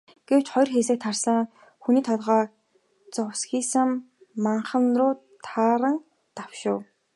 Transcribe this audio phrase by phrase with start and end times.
[0.29, 1.45] Гэвч хоёр хэсэг тасран,
[1.83, 2.43] хүний толгой
[3.13, 3.89] шовсхийсэн
[4.43, 5.13] манхан руу
[5.45, 5.97] таран
[6.37, 6.77] давшив.